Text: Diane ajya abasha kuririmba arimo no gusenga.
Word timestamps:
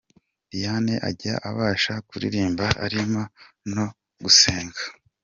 Diane 0.51 0.93
ajya 1.09 1.33
abasha 1.49 1.93
kuririmba 2.07 2.65
arimo 2.85 3.21
no 3.73 3.85
gusenga. 4.23 4.81